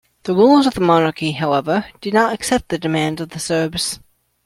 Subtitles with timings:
[0.23, 3.99] The rulers of the Monarchy, however, did not accepted these demands of the Serbs.